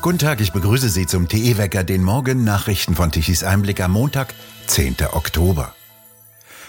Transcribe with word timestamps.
Guten 0.00 0.18
Tag, 0.18 0.40
ich 0.40 0.52
begrüße 0.52 0.88
Sie 0.88 1.06
zum 1.06 1.28
TE-Wecker, 1.28 1.82
den 1.82 2.04
Morgen 2.04 2.44
Nachrichten 2.44 2.94
von 2.94 3.10
Tichys 3.10 3.42
Einblick 3.42 3.80
am 3.80 3.90
Montag, 3.90 4.32
10. 4.68 4.94
Oktober. 5.10 5.74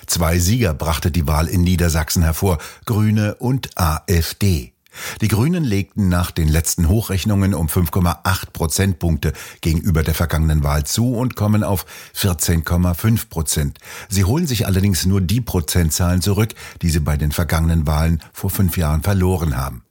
Zwei 0.08 0.40
Sieger 0.40 0.74
brachte 0.74 1.12
die 1.12 1.28
Wahl 1.28 1.48
in 1.48 1.62
Niedersachsen 1.62 2.24
hervor, 2.24 2.58
Grüne 2.86 3.36
und 3.36 3.70
AfD. 3.76 4.74
Die 5.22 5.28
Grünen 5.28 5.64
legten 5.64 6.10
nach 6.10 6.32
den 6.32 6.48
letzten 6.48 6.90
Hochrechnungen 6.90 7.54
um 7.54 7.68
5,8 7.68 8.52
Prozentpunkte 8.52 9.34
gegenüber 9.62 10.02
der 10.02 10.16
vergangenen 10.16 10.64
Wahl 10.64 10.86
zu 10.86 11.14
und 11.14 11.36
kommen 11.36 11.64
auf 11.64 11.86
14,5 12.18 13.30
Prozent. 13.30 13.78
Sie 14.10 14.26
holen 14.26 14.48
sich 14.48 14.66
allerdings 14.66 15.06
nur 15.06 15.22
die 15.22 15.42
Prozentzahlen 15.42 16.24
zurück, 16.24 16.56
die 16.82 16.90
sie 16.90 17.00
bei 17.00 17.16
den 17.16 17.32
vergangenen 17.32 17.86
Wahlen 17.86 18.24
vor 18.34 18.50
fünf 18.50 18.76
Jahren 18.76 19.04
verloren 19.04 19.56
haben. 19.56 19.84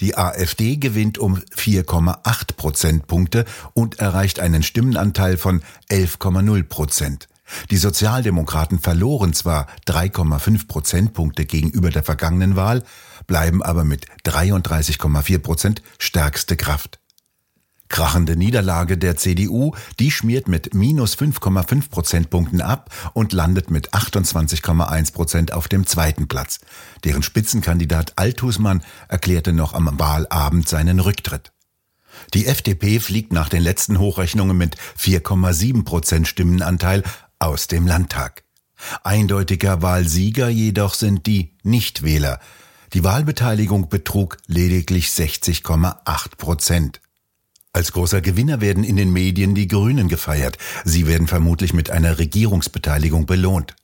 Die 0.00 0.16
AfD 0.16 0.76
gewinnt 0.76 1.18
um 1.18 1.36
4,8 1.36 2.54
Prozentpunkte 2.56 3.44
und 3.74 3.98
erreicht 3.98 4.40
einen 4.40 4.62
Stimmenanteil 4.62 5.36
von 5.36 5.62
11,0 5.90 6.62
Prozent. 6.64 7.28
Die 7.70 7.76
Sozialdemokraten 7.76 8.78
verloren 8.78 9.32
zwar 9.32 9.66
3,5 9.86 10.66
Prozentpunkte 10.66 11.44
gegenüber 11.44 11.90
der 11.90 12.02
vergangenen 12.02 12.56
Wahl, 12.56 12.82
bleiben 13.26 13.62
aber 13.62 13.84
mit 13.84 14.06
33,4 14.24 15.38
Prozent 15.38 15.82
stärkste 15.98 16.56
Kraft. 16.56 17.01
Krachende 17.92 18.36
Niederlage 18.36 18.96
der 18.96 19.18
CDU, 19.18 19.74
die 20.00 20.10
schmiert 20.10 20.48
mit 20.48 20.72
minus 20.72 21.14
5,5 21.14 21.90
Prozentpunkten 21.90 22.62
ab 22.62 22.90
und 23.12 23.34
landet 23.34 23.70
mit 23.70 23.92
28,1 23.92 25.12
Prozent 25.12 25.52
auf 25.52 25.68
dem 25.68 25.86
zweiten 25.86 26.26
Platz. 26.26 26.60
Deren 27.04 27.22
Spitzenkandidat 27.22 28.14
Althusmann 28.16 28.82
erklärte 29.08 29.52
noch 29.52 29.74
am 29.74 29.98
Wahlabend 30.00 30.66
seinen 30.66 31.00
Rücktritt. 31.00 31.52
Die 32.32 32.46
FDP 32.46 32.98
fliegt 32.98 33.34
nach 33.34 33.50
den 33.50 33.62
letzten 33.62 33.98
Hochrechnungen 33.98 34.56
mit 34.56 34.76
4,7 34.98 35.84
Prozent 35.84 36.26
Stimmenanteil 36.26 37.02
aus 37.38 37.66
dem 37.66 37.86
Landtag. 37.86 38.42
Eindeutiger 39.04 39.82
Wahlsieger 39.82 40.48
jedoch 40.48 40.94
sind 40.94 41.26
die 41.26 41.52
Nichtwähler. 41.62 42.40
Die 42.94 43.04
Wahlbeteiligung 43.04 43.90
betrug 43.90 44.38
lediglich 44.46 45.08
60,8 45.08 46.36
Prozent. 46.38 47.01
Als 47.74 47.92
großer 47.92 48.20
Gewinner 48.20 48.60
werden 48.60 48.84
in 48.84 48.96
den 48.96 49.12
Medien 49.12 49.54
die 49.54 49.66
Grünen 49.66 50.08
gefeiert. 50.08 50.58
Sie 50.84 51.06
werden 51.06 51.26
vermutlich 51.26 51.72
mit 51.72 51.90
einer 51.90 52.18
Regierungsbeteiligung 52.18 53.24
belohnt. 53.24 53.74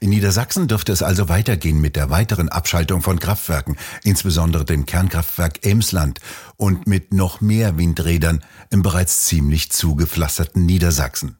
In 0.00 0.10
Niedersachsen 0.10 0.66
dürfte 0.66 0.90
es 0.90 1.02
also 1.02 1.28
weitergehen 1.28 1.80
mit 1.80 1.94
der 1.94 2.10
weiteren 2.10 2.48
Abschaltung 2.48 3.02
von 3.02 3.20
Kraftwerken, 3.20 3.76
insbesondere 4.02 4.64
dem 4.64 4.84
Kernkraftwerk 4.84 5.64
Emsland 5.64 6.20
und 6.56 6.88
mit 6.88 7.14
noch 7.14 7.40
mehr 7.40 7.78
Windrädern 7.78 8.42
im 8.70 8.82
bereits 8.82 9.26
ziemlich 9.26 9.70
zugepflasterten 9.70 10.66
Niedersachsen. 10.66 11.36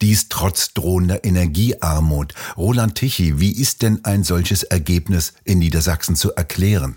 Dies 0.00 0.28
trotz 0.30 0.72
drohender 0.72 1.24
Energiearmut. 1.24 2.34
Roland 2.56 2.94
Tichy, 2.94 3.38
wie 3.38 3.52
ist 3.52 3.82
denn 3.82 4.04
ein 4.04 4.24
solches 4.24 4.62
Ergebnis 4.62 5.34
in 5.44 5.58
Niedersachsen 5.58 6.16
zu 6.16 6.34
erklären? 6.34 6.96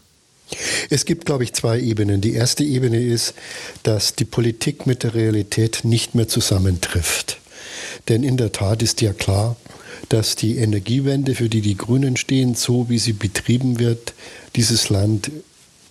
Es 0.89 1.05
gibt, 1.05 1.25
glaube 1.25 1.43
ich, 1.43 1.53
zwei 1.53 1.79
Ebenen. 1.79 2.21
Die 2.21 2.33
erste 2.33 2.63
Ebene 2.63 3.01
ist, 3.01 3.33
dass 3.83 4.15
die 4.15 4.25
Politik 4.25 4.85
mit 4.85 5.03
der 5.03 5.13
Realität 5.13 5.81
nicht 5.83 6.15
mehr 6.15 6.27
zusammentrifft. 6.27 7.39
Denn 8.09 8.23
in 8.23 8.37
der 8.37 8.51
Tat 8.51 8.83
ist 8.83 9.01
ja 9.01 9.13
klar, 9.13 9.55
dass 10.09 10.35
die 10.35 10.57
Energiewende, 10.57 11.35
für 11.35 11.49
die 11.49 11.61
die 11.61 11.77
Grünen 11.77 12.17
stehen, 12.17 12.55
so 12.55 12.89
wie 12.89 12.99
sie 12.99 13.13
betrieben 13.13 13.79
wird, 13.79 14.13
dieses 14.55 14.89
Land 14.89 15.31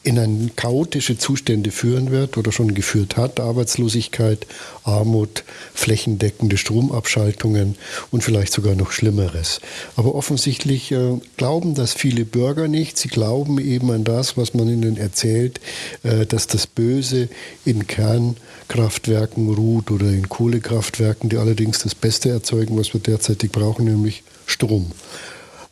in 0.05 0.19
ein 0.19 0.51
chaotische 0.57 1.17
Zustände 1.17 1.71
führen 1.71 2.11
wird 2.11 2.37
oder 2.37 2.51
schon 2.51 2.75
geführt 2.75 3.17
hat. 3.17 3.39
Arbeitslosigkeit, 3.39 4.47
Armut, 4.85 5.45
flächendeckende 5.75 6.57
Stromabschaltungen 6.57 7.77
und 8.11 8.25
vielleicht 8.25 8.53
sogar 8.53 8.75
noch 8.75 8.91
Schlimmeres. 8.91 9.61
Aber 9.95 10.15
offensichtlich 10.15 10.91
äh, 10.91 11.21
glauben 11.37 11.75
das 11.75 11.95
viele 11.95 12.25
Bürger 12.25 12.67
nicht. 12.67 12.99
Sie 12.99 13.09
glauben 13.09 13.59
eben 13.59 13.91
an 13.93 14.05
das, 14.05 14.37
was 14.37 14.55
man 14.55 14.69
ihnen 14.69 14.97
erzählt, 14.97 15.61
äh, 16.03 16.27
dass 16.27 16.49
das 16.49 16.67
Böse 16.67 17.29
in 17.65 17.87
Kernkraftwerken 17.87 19.55
ruht 19.55 19.91
oder 19.91 20.07
in 20.07 20.29
Kohlekraftwerken, 20.29 21.31
die 21.31 21.37
allerdings 21.37 21.79
das 21.79 21.95
Beste 21.95 22.31
erzeugen, 22.31 22.77
was 22.77 22.93
wir 22.93 23.01
derzeitig 23.01 23.53
brauchen, 23.53 23.85
nämlich 23.85 24.25
Strom. 24.47 24.91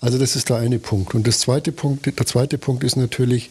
Also 0.00 0.19
das 0.19 0.34
ist 0.34 0.48
der 0.48 0.56
eine 0.56 0.78
Punkt. 0.78 1.14
Und 1.14 1.26
das 1.26 1.40
zweite 1.40 1.72
Punkt, 1.72 2.06
der 2.06 2.26
zweite 2.26 2.56
Punkt 2.56 2.84
ist 2.84 2.96
natürlich, 2.96 3.50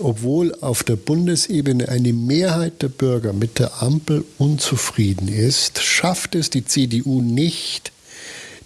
obwohl 0.00 0.54
auf 0.60 0.82
der 0.82 0.96
Bundesebene 0.96 1.88
eine 1.88 2.12
Mehrheit 2.12 2.82
der 2.82 2.88
Bürger 2.88 3.32
mit 3.32 3.58
der 3.58 3.82
Ampel 3.82 4.24
unzufrieden 4.38 5.28
ist, 5.28 5.82
schafft 5.82 6.34
es 6.34 6.50
die 6.50 6.64
CDU 6.64 7.20
nicht, 7.20 7.92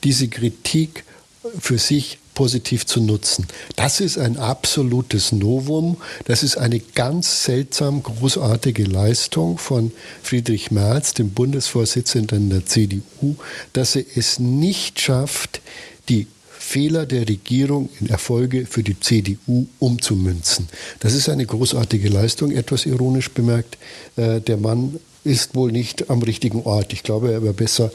diese 0.05 0.29
Kritik 0.29 1.05
für 1.59 1.79
sich 1.79 2.19
positiv 2.35 2.87
zu 2.87 3.01
nutzen. 3.01 3.49
Das 3.75 4.01
ist 4.01 4.17
ein 4.17 4.37
absolutes 4.37 5.33
Novum. 5.33 5.97
Das 6.27 6.45
ist 6.45 6.57
eine 6.57 6.79
ganz 6.79 7.43
seltsam 7.43 8.03
großartige 8.05 8.85
Leistung 8.85 9.59
von 9.59 9.91
Friedrich 10.23 10.71
Merz, 10.71 11.15
dem 11.15 11.31
Bundesvorsitzenden 11.31 12.49
der 12.49 12.65
CDU, 12.65 13.35
dass 13.73 13.97
er 13.97 14.05
es 14.15 14.39
nicht 14.39 15.01
schafft, 15.01 15.61
die 16.09 16.29
Fehler 16.59 17.07
der 17.07 17.29
Regierung 17.29 17.89
in 18.01 18.09
Erfolge 18.09 18.67
für 18.67 18.83
die 18.83 18.99
CDU 18.99 19.67
umzumünzen. 19.79 20.69
Das 21.01 21.15
ist 21.15 21.29
eine 21.29 21.47
großartige 21.47 22.09
Leistung, 22.09 22.51
etwas 22.51 22.85
ironisch 22.87 23.31
bemerkt. 23.31 23.79
Äh, 24.17 24.41
der 24.41 24.57
Mann 24.57 24.99
ist 25.25 25.55
wohl 25.55 25.73
nicht 25.73 26.11
am 26.11 26.23
richtigen 26.23 26.63
Ort. 26.63 26.93
Ich 26.93 27.03
glaube, 27.03 27.33
er 27.33 27.43
wäre 27.43 27.55
besser 27.55 27.91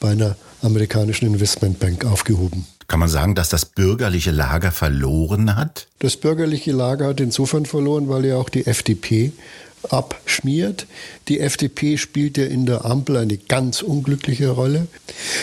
bei 0.00 0.10
einer 0.10 0.36
amerikanischen 0.62 1.26
Investmentbank 1.26 2.04
aufgehoben. 2.04 2.66
Kann 2.88 3.00
man 3.00 3.08
sagen, 3.10 3.34
dass 3.34 3.50
das 3.50 3.66
bürgerliche 3.66 4.30
Lager 4.30 4.72
verloren 4.72 5.56
hat? 5.56 5.86
Das 5.98 6.16
bürgerliche 6.16 6.72
Lager 6.72 7.08
hat 7.08 7.20
insofern 7.20 7.66
verloren, 7.66 8.08
weil 8.08 8.24
ja 8.24 8.36
auch 8.36 8.48
die 8.48 8.66
FDP 8.66 9.32
abschmiert. 9.90 10.86
Die 11.28 11.40
FDP 11.40 11.96
spielt 11.98 12.38
ja 12.38 12.44
in 12.44 12.66
der 12.66 12.84
Ampel 12.84 13.16
eine 13.16 13.36
ganz 13.36 13.82
unglückliche 13.82 14.50
Rolle. 14.50 14.86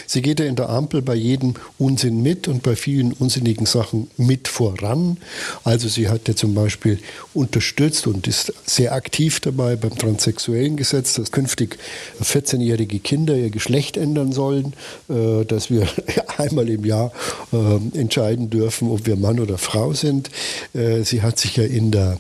Sie 0.08 0.22
geht 0.22 0.40
ja 0.40 0.46
in 0.46 0.56
der 0.56 0.70
Ampel 0.70 1.02
bei 1.02 1.16
jedem 1.16 1.56
Unsinn 1.78 2.22
mit 2.22 2.48
und 2.48 2.64
bei 2.64 2.76
vielen 2.76 3.14
unsinnigen 3.14 3.66
Sachen 3.66 4.10
mit 4.18 4.48
voran. 4.48 5.18
Also 5.64 5.88
sie 5.88 6.10
hat 6.10 6.28
ja 6.28 6.36
zum 6.36 6.54
Beispiel 6.54 7.00
unterstützt 7.34 8.08
und 8.08 8.28
ist 8.28 8.54
sehr 8.66 8.94
aktiv 8.94 9.40
dabei 9.40 9.76
beim 9.76 9.98
transsexuellen 9.98 10.76
Gesetz, 10.76 11.14
dass 11.14 11.32
künftig 11.32 11.78
14-jährige 12.22 13.00
Kinder 13.00 13.36
ihr 13.36 13.50
Geschlecht 13.50 13.98
ändern 13.98 14.32
sollen, 14.32 14.74
äh, 15.10 15.46
dass 15.46 15.70
wir 15.70 15.88
einmal 16.38 16.70
im 16.70 16.86
Jahr 16.86 17.12
äh, 17.54 17.98
entscheiden 17.98 18.50
dürfen, 18.50 18.90
ob 18.90 19.06
wir 19.06 19.16
Mann 19.16 19.40
oder 19.40 19.58
Frau 19.58 19.94
sind. 19.94 20.30
Äh, 20.74 21.04
sie 21.04 21.22
hat 21.22 21.40
sich 21.40 21.58
ja 21.58 21.64
in 21.64 21.92
der 21.92 22.18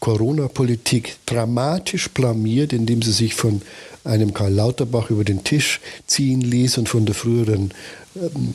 Corona-Politik 0.00 1.16
dramatisch 1.26 2.08
blamiert, 2.10 2.72
indem 2.72 3.02
sie 3.02 3.12
sich 3.12 3.34
von 3.34 3.62
einem 4.02 4.32
Karl 4.32 4.54
Lauterbach 4.54 5.10
über 5.10 5.24
den 5.24 5.44
Tisch 5.44 5.80
ziehen 6.06 6.40
ließ 6.40 6.78
und 6.78 6.88
von 6.88 7.04
der 7.04 7.14
früheren 7.14 7.72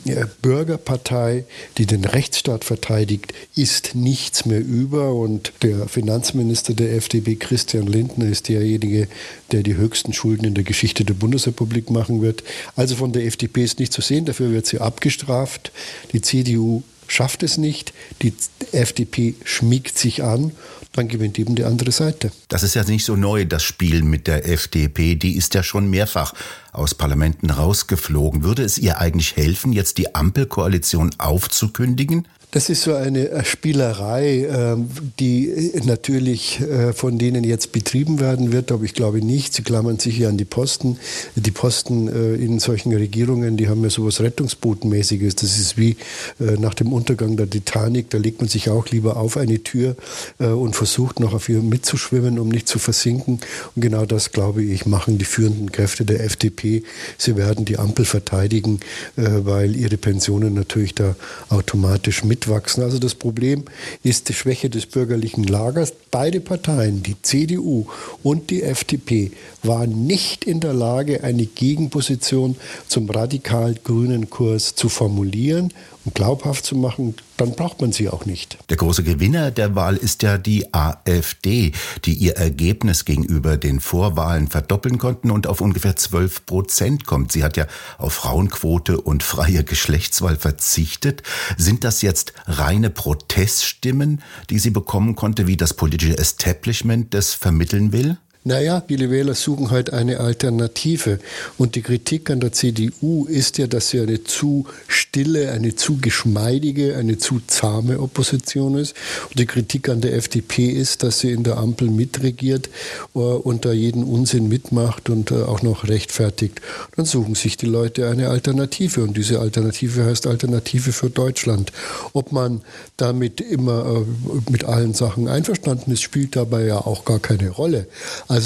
äh, 0.04 0.24
Bürgerpartei, 0.42 1.44
die 1.78 1.86
den 1.86 2.04
Rechtsstaat 2.04 2.64
verteidigt, 2.64 3.32
ist 3.54 3.94
nichts 3.94 4.44
mehr 4.44 4.60
über. 4.60 5.14
Und 5.14 5.52
der 5.62 5.88
Finanzminister 5.88 6.74
der 6.74 6.94
FDP, 6.96 7.36
Christian 7.36 7.86
Lindner, 7.86 8.26
ist 8.26 8.48
derjenige, 8.48 9.08
der 9.52 9.62
die 9.62 9.76
höchsten 9.76 10.12
Schulden 10.12 10.44
in 10.44 10.54
der 10.54 10.64
Geschichte 10.64 11.04
der 11.04 11.14
Bundesrepublik 11.14 11.90
machen 11.90 12.22
wird. 12.22 12.42
Also 12.74 12.96
von 12.96 13.12
der 13.12 13.24
FDP 13.24 13.62
ist 13.62 13.78
nicht 13.78 13.92
zu 13.92 14.02
sehen, 14.02 14.24
dafür 14.24 14.50
wird 14.50 14.66
sie 14.66 14.80
abgestraft. 14.80 15.70
Die 16.12 16.20
CDU 16.20 16.82
schafft 17.08 17.42
es 17.42 17.58
nicht, 17.58 17.92
die 18.22 18.34
FDP 18.72 19.34
schmiegt 19.44 19.98
sich 19.98 20.22
an 20.22 20.52
dann 20.96 21.08
gewinnt 21.08 21.38
eben 21.38 21.54
die 21.54 21.64
andere 21.64 21.92
Seite. 21.92 22.32
Das 22.48 22.62
ist 22.62 22.74
ja 22.74 22.84
nicht 22.84 23.04
so 23.04 23.16
neu, 23.16 23.44
das 23.44 23.62
Spiel 23.62 24.02
mit 24.02 24.26
der 24.26 24.48
FDP. 24.48 25.14
Die 25.14 25.36
ist 25.36 25.54
ja 25.54 25.62
schon 25.62 25.88
mehrfach 25.90 26.34
aus 26.72 26.94
Parlamenten 26.94 27.50
rausgeflogen. 27.50 28.42
Würde 28.42 28.62
es 28.62 28.78
ihr 28.78 28.98
eigentlich 28.98 29.36
helfen, 29.36 29.72
jetzt 29.72 29.98
die 29.98 30.14
Ampelkoalition 30.14 31.10
aufzukündigen? 31.18 32.26
Das 32.52 32.70
ist 32.70 32.82
so 32.82 32.94
eine 32.94 33.28
äh, 33.28 33.44
Spielerei, 33.44 34.46
ähm, 34.48 34.88
die 35.18 35.50
äh, 35.50 35.80
natürlich 35.84 36.60
äh, 36.60 36.92
von 36.92 37.18
denen 37.18 37.42
jetzt 37.42 37.72
betrieben 37.72 38.20
werden 38.20 38.52
wird, 38.52 38.70
aber 38.70 38.84
ich 38.84 38.94
glaube 38.94 39.18
nicht. 39.18 39.52
Sie 39.52 39.62
klammern 39.62 39.98
sich 39.98 40.16
hier 40.16 40.28
an 40.28 40.36
die 40.36 40.44
Posten. 40.44 40.98
Die 41.34 41.50
Posten 41.50 42.08
in 42.08 42.58
solchen 42.58 42.92
Regierungen, 42.94 43.56
die 43.56 43.68
haben 43.68 43.82
ja 43.82 43.90
sowas 43.90 44.20
Rettungsbootmäßiges. 44.20 45.36
Das 45.36 45.58
ist 45.58 45.76
wie 45.76 45.96
nach 46.38 46.74
dem 46.74 46.92
Untergang 46.92 47.36
der 47.36 47.48
Titanic. 47.48 48.10
Da 48.10 48.18
legt 48.18 48.40
man 48.40 48.48
sich 48.48 48.70
auch 48.70 48.88
lieber 48.88 49.16
auf 49.16 49.36
eine 49.36 49.62
Tür 49.62 49.96
und 50.38 50.76
versucht 50.76 51.20
noch 51.20 51.34
auf 51.34 51.48
ihr 51.48 51.60
mitzuschwimmen, 51.60 52.38
um 52.38 52.48
nicht 52.48 52.68
zu 52.68 52.78
versinken. 52.78 53.40
Und 53.74 53.82
genau 53.82 54.06
das, 54.06 54.32
glaube 54.32 54.62
ich, 54.62 54.86
machen 54.86 55.18
die 55.18 55.24
führenden 55.24 55.72
Kräfte 55.72 56.04
der 56.04 56.24
FDP. 56.24 56.82
Sie 57.18 57.36
werden 57.36 57.64
die 57.64 57.78
Ampel 57.78 58.04
verteidigen, 58.04 58.80
weil 59.16 59.76
ihre 59.76 59.96
Pensionen 59.96 60.54
natürlich 60.54 60.94
da 60.94 61.16
automatisch 61.48 62.24
mit 62.24 62.35
mitwachsen. 62.36 62.82
Also 62.82 62.98
das 62.98 63.14
Problem 63.14 63.64
ist 64.02 64.28
die 64.28 64.34
Schwäche 64.34 64.68
des 64.68 64.86
bürgerlichen 64.86 65.44
Lagers. 65.44 65.92
Beide 66.10 66.40
Parteien, 66.40 67.02
die 67.02 67.16
CDU 67.22 67.86
und 68.22 68.50
die 68.50 68.62
FDP, 68.62 69.32
waren 69.62 70.06
nicht 70.06 70.44
in 70.44 70.60
der 70.60 70.74
Lage, 70.74 71.24
eine 71.24 71.46
Gegenposition 71.46 72.56
zum 72.88 73.08
radikal 73.08 73.74
grünen 73.82 74.28
Kurs 74.28 74.74
zu 74.74 74.88
formulieren 74.88 75.72
glaubhaft 76.14 76.64
zu 76.64 76.76
machen, 76.76 77.14
dann 77.36 77.52
braucht 77.52 77.80
man 77.80 77.92
sie 77.92 78.08
auch 78.08 78.26
nicht. 78.26 78.58
Der 78.70 78.76
große 78.76 79.02
Gewinner 79.02 79.50
der 79.50 79.74
Wahl 79.74 79.96
ist 79.96 80.22
ja 80.22 80.38
die 80.38 80.72
AfD, 80.72 81.72
die 82.04 82.14
ihr 82.14 82.36
Ergebnis 82.36 83.04
gegenüber 83.04 83.56
den 83.56 83.80
Vorwahlen 83.80 84.48
verdoppeln 84.48 84.98
konnten 84.98 85.30
und 85.30 85.46
auf 85.46 85.60
ungefähr 85.60 85.96
12 85.96 86.46
Prozent 86.46 87.06
kommt. 87.06 87.32
Sie 87.32 87.44
hat 87.44 87.56
ja 87.56 87.66
auf 87.98 88.14
Frauenquote 88.14 89.00
und 89.00 89.22
freie 89.22 89.64
Geschlechtswahl 89.64 90.36
verzichtet. 90.36 91.22
Sind 91.56 91.84
das 91.84 92.02
jetzt 92.02 92.32
reine 92.46 92.90
Proteststimmen, 92.90 94.22
die 94.50 94.58
sie 94.58 94.70
bekommen 94.70 95.16
konnte, 95.16 95.46
wie 95.46 95.56
das 95.56 95.74
politische 95.74 96.16
Establishment 96.16 97.14
das 97.14 97.34
vermitteln 97.34 97.92
will? 97.92 98.18
Naja, 98.46 98.80
viele 98.86 99.10
Wähler 99.10 99.34
suchen 99.34 99.72
halt 99.72 99.92
eine 99.92 100.20
Alternative. 100.20 101.18
Und 101.58 101.74
die 101.74 101.82
Kritik 101.82 102.30
an 102.30 102.38
der 102.38 102.52
CDU 102.52 103.26
ist 103.26 103.58
ja, 103.58 103.66
dass 103.66 103.88
sie 103.88 103.98
eine 103.98 104.22
zu 104.22 104.66
stille, 104.86 105.50
eine 105.50 105.74
zu 105.74 105.96
geschmeidige, 105.96 106.94
eine 106.94 107.18
zu 107.18 107.40
zahme 107.48 107.98
Opposition 107.98 108.78
ist. 108.78 108.94
Und 109.30 109.40
die 109.40 109.46
Kritik 109.46 109.88
an 109.88 110.00
der 110.00 110.14
FDP 110.14 110.68
ist, 110.68 111.02
dass 111.02 111.18
sie 111.18 111.32
in 111.32 111.42
der 111.42 111.56
Ampel 111.56 111.90
mitregiert 111.90 112.70
uh, 113.16 113.34
und 113.34 113.64
da 113.64 113.72
jeden 113.72 114.04
Unsinn 114.04 114.46
mitmacht 114.46 115.10
und 115.10 115.32
uh, 115.32 115.46
auch 115.46 115.62
noch 115.62 115.88
rechtfertigt. 115.88 116.60
Dann 116.94 117.04
suchen 117.04 117.34
sich 117.34 117.56
die 117.56 117.66
Leute 117.66 118.08
eine 118.08 118.28
Alternative. 118.28 119.02
Und 119.02 119.16
diese 119.16 119.40
Alternative 119.40 120.04
heißt 120.04 120.28
Alternative 120.28 120.92
für 120.92 121.10
Deutschland. 121.10 121.72
Ob 122.12 122.30
man 122.30 122.60
damit 122.96 123.40
immer 123.40 123.86
uh, 123.86 124.06
mit 124.50 124.62
allen 124.62 124.94
Sachen 124.94 125.26
einverstanden 125.26 125.90
ist, 125.90 126.02
spielt 126.02 126.36
dabei 126.36 126.64
ja 126.64 126.76
auch 126.78 127.04
gar 127.04 127.18
keine 127.18 127.50
Rolle. 127.50 127.88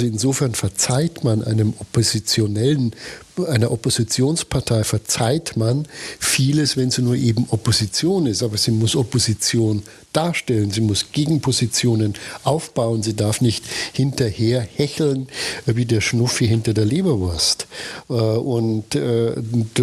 Insofern 0.07 0.55
verzeiht 0.55 1.25
man 1.25 1.43
einem 1.43 1.75
oppositionellen 1.79 2.95
einer 3.47 3.71
Oppositionspartei 3.71 4.85
verzeiht 4.85 5.57
man 5.57 5.87
vieles, 6.19 6.77
wenn 6.77 6.91
sie 6.91 7.03
nur 7.03 7.17
eben 7.17 7.47
Opposition 7.51 8.27
ist. 8.27 8.43
Aber 8.43 8.57
sie 8.57 8.71
muss 8.71 8.97
Opposition 8.97 9.83
darstellen, 10.13 10.71
sie 10.71 10.81
muss 10.81 11.13
Gegenpositionen 11.13 12.15
aufbauen, 12.43 13.03
sie 13.03 13.15
darf 13.15 13.41
nicht 13.41 13.65
hinterher 13.93 14.61
hecheln 14.61 15.29
wie 15.67 15.85
der 15.85 16.01
Schnuffi 16.01 16.49
hinter 16.49 16.75
der 16.75 16.85
Leberwurst. 16.85 17.67
Äh, 18.09 18.13
und 18.13 18.95
äh, 18.95 19.35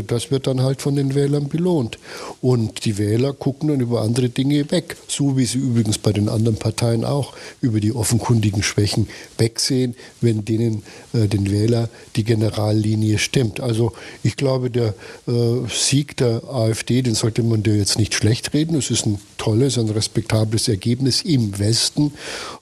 das 0.08 0.32
wird 0.32 0.48
dann 0.48 0.62
halt 0.62 0.82
von 0.82 0.96
den 0.96 1.16
Wählern 1.16 1.48
belohnt. 1.48 1.98
Und 2.42 2.86
die 2.86 2.98
Wähler 2.98 3.34
gucken 3.34 3.70
dann 3.70 3.80
über 3.80 4.02
andere 4.02 4.30
Dinge 4.30 4.70
weg, 4.72 4.98
so 5.08 5.38
wie 5.38 5.46
sie 5.46 5.60
übrigens 5.60 5.98
bei 5.98 6.12
den 6.12 6.30
anderen 6.30 6.58
Parteien 6.58 7.06
auch 7.06 7.34
über 7.62 7.80
die 7.80 7.94
offenkundigen 7.94 8.64
Schwächen 8.64 9.08
wegsehen, 9.38 9.96
wenn 10.20 10.44
denen 10.44 10.84
äh, 11.14 11.28
den 11.28 11.50
Wähler 11.50 11.90
die 12.16 12.24
Generallinie 12.24 13.18
stimmt 13.18 13.47
stimmt. 13.48 13.60
Also 13.60 13.94
ich 14.24 14.36
glaube, 14.36 14.70
der 14.70 14.94
äh, 15.28 15.32
Sieg 15.70 16.18
der 16.18 16.44
AfD, 16.50 17.02
den 17.02 17.16
sollte 17.16 17.44
man 17.44 17.64
dir 17.64 17.76
jetzt 17.76 17.98
nicht 17.98 18.14
schlecht 18.14 18.54
reden. 18.54 18.76
Es 18.76 18.92
ist 18.92 19.06
ein 19.06 19.20
tolles, 19.38 19.78
ein 19.78 19.90
respektables 19.90 20.68
Ergebnis 20.68 21.22
im 21.22 21.58
Westen. 21.60 22.14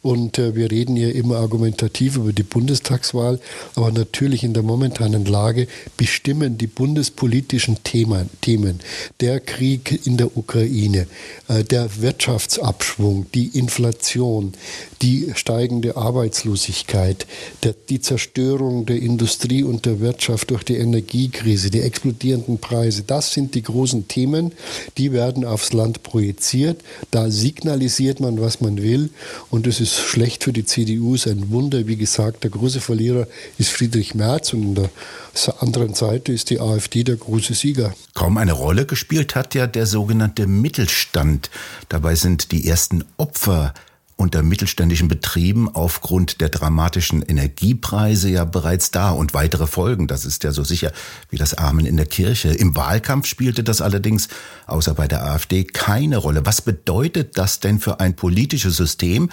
Und 0.02 0.40
äh, 0.40 0.56
wir 0.56 0.72
reden 0.72 0.96
hier 0.96 1.14
immer 1.16 1.38
argumentativ 1.38 2.18
über 2.18 2.34
die 2.34 2.44
Bundestagswahl. 2.44 3.40
Aber 3.76 3.92
natürlich 3.92 4.44
in 4.44 4.54
der 4.54 4.64
momentanen 4.64 5.26
Lage 5.26 5.68
bestimmen 5.98 6.58
die 6.58 6.68
bundespolitischen 6.68 7.84
Themen, 7.84 8.30
Themen 8.42 8.80
der 9.22 9.40
Krieg 9.40 10.06
in 10.06 10.18
der 10.18 10.36
Ukraine, 10.38 11.08
äh, 11.48 11.64
der 11.64 12.02
Wirtschaftsabschwung, 12.02 13.26
die 13.34 13.58
Inflation, 13.58 14.54
die 15.01 15.31
steigende 15.36 15.97
Arbeitslosigkeit, 15.97 17.27
der, 17.63 17.75
die 17.89 18.01
Zerstörung 18.01 18.86
der 18.86 19.01
Industrie 19.01 19.63
und 19.63 19.86
der 19.86 20.00
Wirtschaft 20.00 20.51
durch 20.51 20.63
die 20.63 20.77
Energiekrise, 20.77 21.69
die 21.69 21.81
explodierenden 21.81 22.59
Preise, 22.59 23.03
das 23.03 23.33
sind 23.33 23.56
die 23.56 23.63
großen 23.63 24.07
Themen, 24.07 24.53
die 24.97 25.12
werden 25.12 25.45
aufs 25.45 25.74
Land 25.74 26.03
projiziert. 26.03 26.81
Da 27.12 27.30
signalisiert 27.30 28.19
man, 28.19 28.39
was 28.39 28.62
man 28.62 28.81
will 28.81 29.09
und 29.50 29.68
es 29.68 29.80
ist 29.80 30.00
schlecht 30.00 30.44
für 30.44 30.53
die 30.53 30.65
CDU, 30.65 31.15
ist 31.15 31.27
ein 31.27 31.51
Wunder. 31.51 31.88
Wie 31.88 31.98
gesagt, 31.98 32.44
der 32.44 32.51
große 32.51 32.81
Verlierer 32.81 33.27
ist 33.57 33.71
Friedrich 33.71 34.15
Merz 34.15 34.53
und 34.53 34.65
an 34.65 34.75
der 34.75 34.89
anderen 35.62 35.94
Seite 35.94 36.31
ist 36.31 36.50
die 36.50 36.59
AfD 36.59 37.03
der 37.03 37.18
große 37.18 37.53
Sieger. 37.53 37.94
Kaum 38.13 38.38
eine 38.38 38.53
Rolle 38.53 38.86
gespielt 38.86 39.36
hat 39.36 39.56
ja 39.56 39.68
der 39.68 39.86
sogenannte 39.86 40.48
Mittelstand. 40.48 41.50
Dabei 41.89 42.15
sind 42.15 42.51
die 42.51 42.68
ersten 42.68 43.03
Opfer 43.18 43.74
unter 44.17 44.44
mittelständischen 44.44 45.07
Betrieben 45.07 45.67
aufgrund 45.73 46.39
der 46.39 46.50
dramatischen 46.50 47.21
Energiepreise 47.21 48.29
ja 48.29 48.45
bereits 48.45 48.91
da 48.91 49.12
und 49.12 49.33
weitere 49.33 49.67
Folgen. 49.67 50.07
Das 50.07 50.23
ist 50.23 50.44
ja 50.44 50.51
so 50.51 50.63
sicher 50.63 50.91
wie 51.29 51.38
das 51.38 51.53
Amen 51.53 51.85
in 51.85 51.97
der 51.97 52.06
Kirche. 52.06 52.50
Im 52.50 52.75
Wahlkampf 52.75 53.27
spielte 53.27 53.63
das 53.63 53.81
allerdings 53.81 54.29
außer 54.67 54.94
bei 54.94 55.07
der 55.07 55.25
AfD 55.25 55.65
keine 55.65 56.17
Rolle. 56.17 56.45
Was 56.45 56.62
bedeutet 56.62 57.38
das 57.38 57.59
denn 57.59 57.79
für 57.79 58.00
ein 58.00 58.15
politisches 58.15 58.77
System, 58.77 59.29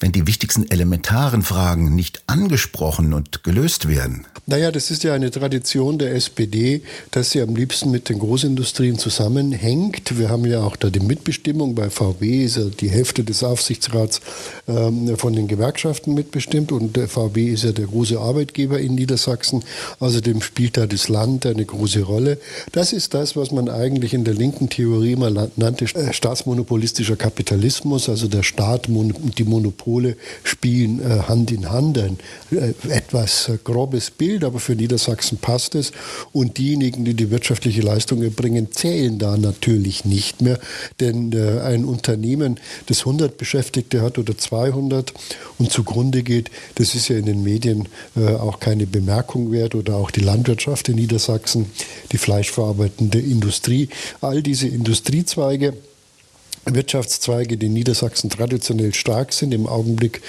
wenn 0.00 0.10
die 0.10 0.26
wichtigsten 0.26 0.68
elementaren 0.68 1.42
Fragen 1.42 1.94
nicht 1.94 2.24
angesprochen 2.26 3.14
und 3.14 3.44
gelöst 3.44 3.88
werden? 3.88 4.26
Naja, 4.46 4.70
das 4.70 4.90
ist 4.90 5.04
ja 5.04 5.14
eine 5.14 5.30
Tradition 5.30 5.96
der 5.98 6.14
SPD, 6.14 6.82
dass 7.12 7.30
sie 7.30 7.40
am 7.40 7.56
liebsten 7.56 7.90
mit 7.90 8.08
den 8.10 8.18
Großindustrien 8.18 8.98
zusammenhängt. 8.98 10.18
Wir 10.18 10.28
haben 10.28 10.44
ja 10.44 10.60
auch 10.60 10.76
da 10.76 10.90
die 10.90 11.00
Mitbestimmung. 11.00 11.74
Bei 11.74 11.88
VW 11.88 12.44
ist 12.44 12.56
ja 12.56 12.64
die 12.64 12.90
Hälfte 12.90 13.24
des 13.24 13.42
Aufsichtsrats 13.42 14.20
von 14.66 15.32
den 15.34 15.48
Gewerkschaften 15.48 16.14
mitbestimmt 16.14 16.72
und 16.72 16.96
der 16.96 17.08
VW 17.08 17.46
ist 17.46 17.64
ja 17.64 17.72
der 17.72 17.86
große 17.86 18.18
Arbeitgeber 18.18 18.78
in 18.78 18.94
Niedersachsen. 18.94 19.62
Außerdem 20.00 20.42
spielt 20.42 20.76
da 20.76 20.86
das 20.86 21.08
Land 21.08 21.46
eine 21.46 21.64
große 21.64 22.02
Rolle. 22.02 22.38
Das 22.72 22.92
ist 22.92 23.14
das, 23.14 23.36
was 23.36 23.50
man 23.50 23.68
eigentlich 23.68 24.14
in 24.14 24.24
der 24.24 24.34
linken 24.34 24.68
Theorie 24.68 25.12
immer 25.12 25.30
nannte 25.56 25.84
äh, 25.94 26.12
staatsmonopolistischer 26.12 27.16
Kapitalismus. 27.16 28.08
Also 28.08 28.28
der 28.28 28.42
Staat 28.42 28.88
und 28.88 29.38
die 29.38 29.44
Monopole 29.44 30.16
spielen 30.42 31.00
äh, 31.00 31.20
Hand 31.28 31.50
in 31.50 31.70
Hand. 31.70 31.98
Ein 31.98 32.18
äh, 32.50 32.72
etwas 32.88 33.50
grobes 33.64 34.10
Bild 34.10 34.44
aber 34.44 34.60
für 34.60 34.74
Niedersachsen 34.74 35.38
passt 35.38 35.74
es. 35.74 35.92
Und 36.32 36.58
diejenigen, 36.58 37.04
die 37.04 37.14
die 37.14 37.30
wirtschaftliche 37.30 37.82
Leistung 37.82 38.22
erbringen, 38.22 38.72
zählen 38.72 39.18
da 39.18 39.36
natürlich 39.36 40.04
nicht 40.04 40.40
mehr. 40.40 40.58
Denn 41.00 41.34
ein 41.34 41.84
Unternehmen, 41.84 42.60
das 42.86 43.00
100 43.00 43.36
Beschäftigte 43.36 44.02
hat 44.02 44.13
oder 44.18 44.36
200 44.36 45.12
und 45.58 45.70
zugrunde 45.70 46.22
geht, 46.22 46.50
das 46.76 46.94
ist 46.94 47.08
ja 47.08 47.16
in 47.16 47.26
den 47.26 47.42
Medien 47.42 47.88
äh, 48.16 48.34
auch 48.34 48.60
keine 48.60 48.86
Bemerkung 48.86 49.52
wert 49.52 49.74
oder 49.74 49.96
auch 49.96 50.10
die 50.10 50.20
Landwirtschaft 50.20 50.88
in 50.88 50.96
Niedersachsen, 50.96 51.66
die 52.12 52.18
fleischverarbeitende 52.18 53.18
Industrie. 53.18 53.88
All 54.20 54.42
diese 54.42 54.68
Industriezweige, 54.68 55.74
Wirtschaftszweige, 56.66 57.56
die 57.56 57.66
in 57.66 57.74
Niedersachsen 57.74 58.30
traditionell 58.30 58.94
stark 58.94 59.32
sind, 59.32 59.52
im 59.52 59.66
Augenblick 59.66 60.22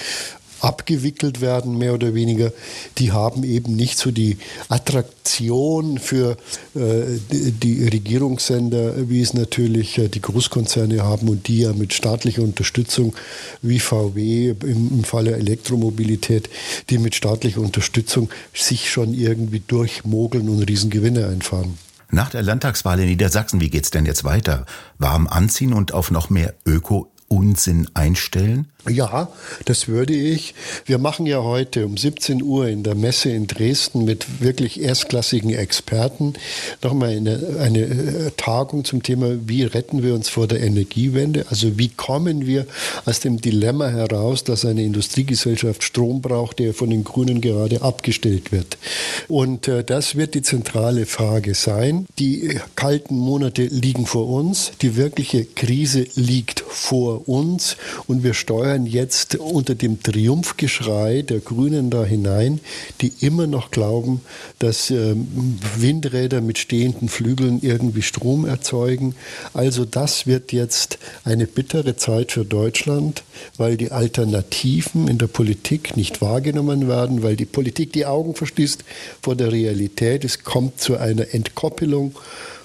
abgewickelt 0.60 1.40
werden, 1.40 1.78
mehr 1.78 1.94
oder 1.94 2.14
weniger, 2.14 2.52
die 2.98 3.12
haben 3.12 3.44
eben 3.44 3.76
nicht 3.76 3.98
so 3.98 4.10
die 4.10 4.38
Attraktion 4.68 5.98
für 5.98 6.36
äh, 6.74 7.18
die 7.30 7.88
Regierungssender, 7.88 9.08
wie 9.08 9.20
es 9.20 9.34
natürlich 9.34 9.98
äh, 9.98 10.08
die 10.08 10.20
Großkonzerne 10.20 11.02
haben 11.02 11.28
und 11.28 11.48
die 11.48 11.60
ja 11.60 11.72
mit 11.72 11.92
staatlicher 11.92 12.42
Unterstützung 12.42 13.14
wie 13.62 13.80
VW 13.80 14.54
im, 14.62 14.90
im 14.98 15.04
Falle 15.04 15.36
Elektromobilität, 15.36 16.48
die 16.90 16.98
mit 16.98 17.14
staatlicher 17.14 17.60
Unterstützung 17.60 18.30
sich 18.54 18.90
schon 18.90 19.14
irgendwie 19.14 19.62
durchmogeln 19.66 20.48
und 20.48 20.62
Riesengewinne 20.62 21.26
einfahren. 21.26 21.78
Nach 22.10 22.30
der 22.30 22.42
Landtagswahl 22.42 23.00
in 23.00 23.06
Niedersachsen, 23.06 23.60
wie 23.60 23.70
geht's 23.70 23.90
denn 23.90 24.06
jetzt 24.06 24.22
weiter? 24.22 24.64
Warm 24.98 25.26
anziehen 25.26 25.72
und 25.72 25.92
auf 25.92 26.10
noch 26.10 26.30
mehr 26.30 26.54
Öko 26.64 27.10
Unsinn 27.28 27.88
einstellen? 27.94 28.66
Ja, 28.88 29.28
das 29.64 29.88
würde 29.88 30.14
ich. 30.14 30.54
Wir 30.84 30.98
machen 30.98 31.26
ja 31.26 31.42
heute 31.42 31.86
um 31.86 31.96
17 31.96 32.40
Uhr 32.40 32.68
in 32.68 32.84
der 32.84 32.94
Messe 32.94 33.30
in 33.30 33.48
Dresden 33.48 34.04
mit 34.04 34.40
wirklich 34.40 34.80
erstklassigen 34.80 35.50
Experten 35.50 36.34
nochmal 36.82 37.16
eine, 37.16 37.56
eine 37.60 37.80
äh, 37.80 38.30
Tagung 38.36 38.84
zum 38.84 39.02
Thema, 39.02 39.36
wie 39.46 39.64
retten 39.64 40.04
wir 40.04 40.14
uns 40.14 40.28
vor 40.28 40.46
der 40.46 40.60
Energiewende? 40.60 41.46
Also 41.50 41.78
wie 41.78 41.88
kommen 41.88 42.46
wir 42.46 42.66
aus 43.06 43.18
dem 43.18 43.40
Dilemma 43.40 43.88
heraus, 43.88 44.44
dass 44.44 44.64
eine 44.64 44.84
Industriegesellschaft 44.84 45.82
Strom 45.82 46.20
braucht, 46.20 46.60
der 46.60 46.72
von 46.72 46.90
den 46.90 47.02
Grünen 47.02 47.40
gerade 47.40 47.82
abgestellt 47.82 48.52
wird? 48.52 48.78
Und 49.26 49.66
äh, 49.66 49.82
das 49.82 50.14
wird 50.14 50.34
die 50.34 50.42
zentrale 50.42 51.06
Frage 51.06 51.56
sein. 51.56 52.06
Die 52.20 52.60
kalten 52.76 53.16
Monate 53.18 53.64
liegen 53.64 54.06
vor 54.06 54.28
uns, 54.28 54.70
die 54.80 54.94
wirkliche 54.94 55.44
Krise 55.44 56.06
liegt 56.14 56.60
vor 56.60 57.15
uns 57.16 57.76
und 58.06 58.22
wir 58.22 58.34
steuern 58.34 58.86
jetzt 58.86 59.36
unter 59.36 59.74
dem 59.74 60.02
Triumphgeschrei 60.02 61.22
der 61.22 61.40
Grünen 61.40 61.90
da 61.90 62.04
hinein, 62.04 62.60
die 63.00 63.12
immer 63.20 63.46
noch 63.46 63.70
glauben, 63.70 64.20
dass 64.58 64.90
ähm, 64.90 65.58
Windräder 65.76 66.40
mit 66.40 66.58
stehenden 66.58 67.08
Flügeln 67.08 67.60
irgendwie 67.62 68.02
Strom 68.02 68.46
erzeugen. 68.46 69.14
Also 69.54 69.84
das 69.84 70.26
wird 70.26 70.52
jetzt 70.52 70.98
eine 71.24 71.46
bittere 71.46 71.96
Zeit 71.96 72.32
für 72.32 72.44
Deutschland, 72.44 73.22
weil 73.56 73.76
die 73.76 73.92
Alternativen 73.92 75.08
in 75.08 75.18
der 75.18 75.26
Politik 75.26 75.96
nicht 75.96 76.20
wahrgenommen 76.20 76.88
werden, 76.88 77.22
weil 77.22 77.36
die 77.36 77.46
Politik 77.46 77.92
die 77.92 78.06
Augen 78.06 78.34
verschließt 78.34 78.84
vor 79.22 79.36
der 79.36 79.52
Realität. 79.52 80.24
Es 80.24 80.44
kommt 80.44 80.80
zu 80.80 80.96
einer 80.96 81.34
Entkoppelung 81.34 82.14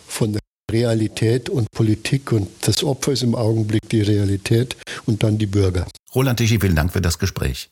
von 0.07 0.40
Realität 0.71 1.49
und 1.49 1.69
Politik 1.71 2.31
und 2.31 2.47
das 2.61 2.83
Opfer 2.83 3.11
ist 3.11 3.23
im 3.23 3.35
Augenblick 3.35 3.89
die 3.89 4.01
Realität 4.01 4.75
und 5.05 5.23
dann 5.23 5.37
die 5.37 5.45
Bürger. 5.45 5.87
Roland 6.15 6.39
Tichy, 6.39 6.59
vielen 6.59 6.75
Dank 6.75 6.93
für 6.93 7.01
das 7.01 7.19
Gespräch. 7.19 7.69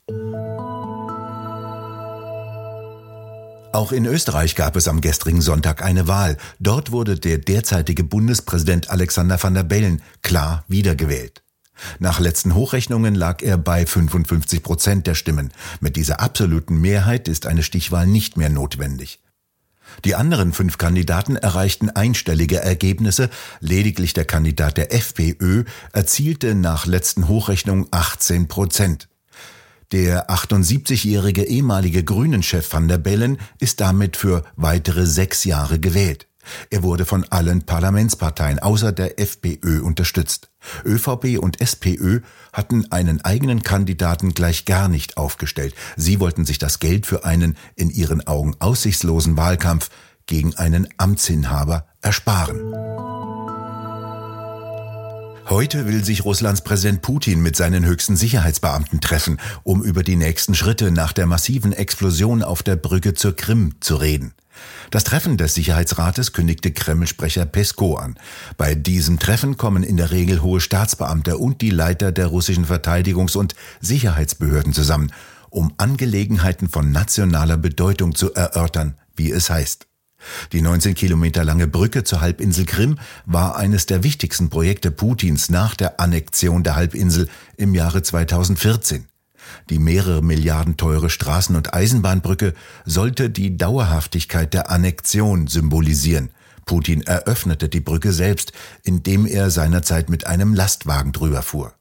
Auch 3.71 3.91
in 3.91 4.05
Österreich 4.05 4.55
gab 4.55 4.75
es 4.75 4.87
am 4.87 4.99
gestrigen 4.99 5.41
Sonntag 5.41 5.83
eine 5.83 6.07
Wahl. 6.07 6.37
Dort 6.59 6.91
wurde 6.91 7.19
der 7.19 7.37
derzeitige 7.37 8.03
Bundespräsident 8.03 8.89
Alexander 8.89 9.41
van 9.41 9.53
der 9.53 9.63
Bellen 9.63 10.01
klar 10.21 10.63
wiedergewählt. 10.67 11.43
Nach 11.99 12.19
letzten 12.19 12.55
Hochrechnungen 12.55 13.15
lag 13.15 13.41
er 13.41 13.57
bei 13.57 13.85
55 13.85 14.63
Prozent 14.63 15.07
der 15.07 15.15
Stimmen. 15.15 15.51
Mit 15.79 15.95
dieser 15.95 16.19
absoluten 16.19 16.81
Mehrheit 16.81 17.27
ist 17.27 17.45
eine 17.45 17.63
Stichwahl 17.63 18.07
nicht 18.07 18.37
mehr 18.37 18.49
notwendig. 18.49 19.19
Die 20.05 20.15
anderen 20.15 20.53
fünf 20.53 20.77
Kandidaten 20.77 21.35
erreichten 21.35 21.89
einstellige 21.89 22.61
Ergebnisse, 22.61 23.29
lediglich 23.59 24.13
der 24.13 24.25
Kandidat 24.25 24.77
der 24.77 24.93
FPÖ 24.93 25.63
erzielte 25.91 26.55
nach 26.55 26.85
letzten 26.85 27.27
Hochrechnungen 27.27 27.87
18 27.91 28.47
Prozent. 28.47 29.09
Der 29.91 30.29
78-jährige 30.29 31.43
ehemalige 31.43 32.03
Grünen-Chef 32.03 32.71
van 32.71 32.87
der 32.87 32.99
Bellen 32.99 33.39
ist 33.59 33.81
damit 33.81 34.17
für 34.17 34.43
weitere 34.55 35.07
sechs 35.07 35.45
Jahre 35.45 35.79
gewählt. 35.79 36.28
Er 36.69 36.83
wurde 36.83 37.05
von 37.05 37.25
allen 37.29 37.63
Parlamentsparteien 37.63 38.59
außer 38.59 38.91
der 38.91 39.19
FPÖ 39.19 39.81
unterstützt. 39.81 40.49
ÖVP 40.85 41.39
und 41.39 41.61
SPÖ 41.61 42.21
hatten 42.53 42.91
einen 42.91 43.21
eigenen 43.21 43.61
Kandidaten 43.61 44.33
gleich 44.33 44.65
gar 44.65 44.87
nicht 44.87 45.17
aufgestellt. 45.17 45.73
Sie 45.95 46.19
wollten 46.19 46.45
sich 46.45 46.57
das 46.57 46.79
Geld 46.79 47.05
für 47.05 47.25
einen 47.25 47.57
in 47.75 47.89
ihren 47.89 48.25
Augen 48.27 48.55
aussichtslosen 48.59 49.37
Wahlkampf 49.37 49.89
gegen 50.25 50.55
einen 50.55 50.87
Amtsinhaber 50.97 51.87
ersparen. 52.01 52.59
Heute 55.49 55.87
will 55.87 56.05
sich 56.05 56.25
Russlands 56.25 56.61
Präsident 56.61 57.01
Putin 57.01 57.41
mit 57.41 57.55
seinen 57.55 57.83
höchsten 57.83 58.15
Sicherheitsbeamten 58.15 59.01
treffen, 59.01 59.39
um 59.63 59.81
über 59.81 60.03
die 60.03 60.15
nächsten 60.15 60.53
Schritte 60.53 60.91
nach 60.91 61.11
der 61.11 61.25
massiven 61.25 61.73
Explosion 61.73 62.43
auf 62.43 62.61
der 62.61 62.75
Brücke 62.75 63.15
zur 63.15 63.35
Krim 63.35 63.73
zu 63.79 63.95
reden. 63.95 64.35
Das 64.91 65.05
Treffen 65.05 65.37
des 65.37 65.55
Sicherheitsrates 65.55 66.33
kündigte 66.33 66.71
Kreml-Sprecher 66.71 67.47
Pesko 67.47 67.95
an. 67.95 68.19
Bei 68.57 68.75
diesem 68.75 69.17
Treffen 69.17 69.57
kommen 69.57 69.81
in 69.81 69.97
der 69.97 70.11
Regel 70.11 70.43
hohe 70.43 70.61
Staatsbeamte 70.61 71.39
und 71.39 71.61
die 71.61 71.71
Leiter 71.71 72.11
der 72.11 72.27
russischen 72.27 72.67
Verteidigungs- 72.67 73.35
und 73.35 73.55
Sicherheitsbehörden 73.81 74.71
zusammen, 74.71 75.11
um 75.49 75.73
Angelegenheiten 75.77 76.69
von 76.69 76.91
nationaler 76.91 77.57
Bedeutung 77.57 78.13
zu 78.13 78.35
erörtern, 78.35 78.99
wie 79.15 79.31
es 79.31 79.49
heißt. 79.49 79.88
Die 80.51 80.61
19 80.61 80.95
Kilometer 80.95 81.43
lange 81.43 81.67
Brücke 81.67 82.03
zur 82.03 82.21
Halbinsel 82.21 82.65
Krim 82.65 82.97
war 83.25 83.55
eines 83.55 83.85
der 83.85 84.03
wichtigsten 84.03 84.49
Projekte 84.49 84.91
Putins 84.91 85.49
nach 85.49 85.75
der 85.75 85.99
Annexion 85.99 86.63
der 86.63 86.75
Halbinsel 86.75 87.29
im 87.57 87.73
Jahre 87.75 88.01
2014. 88.01 89.05
Die 89.69 89.79
mehrere 89.79 90.21
Milliarden 90.21 90.77
teure 90.77 91.09
Straßen- 91.09 91.55
und 91.55 91.73
Eisenbahnbrücke 91.73 92.53
sollte 92.85 93.29
die 93.29 93.57
Dauerhaftigkeit 93.57 94.53
der 94.53 94.69
Annexion 94.69 95.47
symbolisieren. 95.47 96.31
Putin 96.65 97.01
eröffnete 97.01 97.67
die 97.67 97.79
Brücke 97.79 98.13
selbst, 98.13 98.51
indem 98.83 99.25
er 99.25 99.49
seinerzeit 99.49 100.09
mit 100.09 100.27
einem 100.27 100.53
Lastwagen 100.53 101.11
drüber 101.11 101.41
fuhr. 101.41 101.73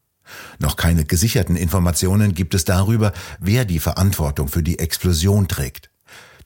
Noch 0.59 0.76
keine 0.76 1.04
gesicherten 1.04 1.57
Informationen 1.57 2.35
gibt 2.35 2.54
es 2.54 2.64
darüber, 2.64 3.12
wer 3.38 3.64
die 3.64 3.80
Verantwortung 3.80 4.49
für 4.49 4.62
die 4.62 4.78
Explosion 4.78 5.49
trägt. 5.49 5.88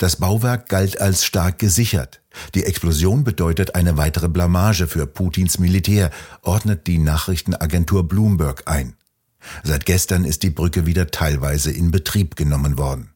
Das 0.02 0.16
Bauwerk 0.16 0.68
galt 0.68 1.00
als 1.00 1.24
stark 1.24 1.60
gesichert. 1.60 2.22
Die 2.56 2.64
Explosion 2.64 3.22
bedeutet 3.22 3.76
eine 3.76 3.96
weitere 3.96 4.28
Blamage 4.28 4.88
für 4.88 5.06
Putins 5.06 5.60
Militär, 5.60 6.10
ordnet 6.42 6.88
die 6.88 6.98
Nachrichtenagentur 6.98 8.08
Bloomberg 8.08 8.64
ein. 8.66 8.94
Seit 9.62 9.86
gestern 9.86 10.24
ist 10.24 10.42
die 10.42 10.50
Brücke 10.50 10.86
wieder 10.86 11.12
teilweise 11.12 11.70
in 11.70 11.92
Betrieb 11.92 12.34
genommen 12.34 12.78
worden. 12.78 13.10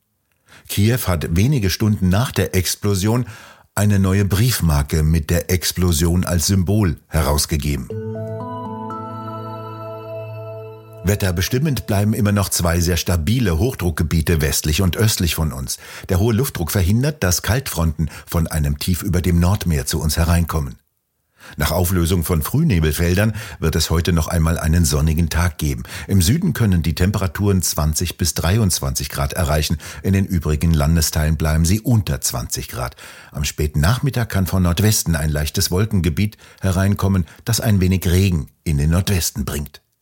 Kiew 0.69 1.09
hat 1.09 1.35
wenige 1.35 1.71
Stunden 1.71 2.09
nach 2.09 2.31
der 2.31 2.55
Explosion 2.55 3.27
eine 3.75 3.99
neue 3.99 4.25
Briefmarke 4.25 5.03
mit 5.03 5.29
der 5.29 5.51
Explosion 5.51 6.25
als 6.25 6.47
Symbol 6.47 6.99
herausgegeben. 7.09 7.89
Wetterbestimmend 11.07 11.87
bleiben 11.87 12.15
immer 12.15 12.33
noch 12.33 12.49
zwei 12.49 12.81
sehr 12.81 12.97
stabile 12.97 13.59
Hochdruckgebiete 13.59 14.41
westlich 14.41 14.83
und 14.83 14.97
östlich 14.97 15.37
von 15.37 15.53
uns. 15.53 15.79
Der 16.09 16.19
hohe 16.19 16.35
Luftdruck 16.35 16.73
verhindert, 16.73 17.23
dass 17.23 17.43
Kaltfronten 17.43 18.11
von 18.27 18.49
einem 18.49 18.79
Tief 18.79 19.03
über 19.03 19.23
dem 19.23 19.39
Nordmeer 19.39 19.87
zu 19.87 20.01
uns 20.01 20.17
hereinkommen. 20.17 20.77
Nach 21.57 21.71
Auflösung 21.71 22.25
von 22.25 22.43
Frühnebelfeldern 22.43 23.35
wird 23.61 23.77
es 23.77 23.89
heute 23.89 24.13
noch 24.13 24.27
einmal 24.27 24.59
einen 24.59 24.85
sonnigen 24.85 25.29
Tag 25.29 25.59
geben. 25.59 25.85
Im 26.09 26.21
Süden 26.21 26.55
können 26.55 26.83
die 26.83 26.97
Temperaturen 26.97 27.63
20 27.63 28.19
bis 28.19 28.35
23 28.35 29.09
Grad 29.09 29.33
erreichen. 29.33 29.79
In 30.03 30.13
den 30.13 30.27
übrigen 30.27 30.75
Landesteilen 30.75 31.37
bleiben 31.37 31.65
sie 31.65 31.81
unter 31.81 32.21
20 32.21 32.69
Grad. 32.69 32.97
Am 33.31 33.45
späten 33.45 33.79
Nachmittag 33.79 34.29
kann 34.29 34.47
von 34.47 34.65
Nordwesten 34.65 35.15
ein 35.15 35.31
leichtes 35.31 35.71
Wolkengebiet 35.71 36.37
hereinkommen, 36.61 37.27
das 37.45 37.61
ein 37.61 37.81
wenig 37.81 38.07
Regen 38.07 38.49
in 38.65 38.79
den 38.79 38.91
Nordwesten 38.91 39.45
bringt. 39.45 39.83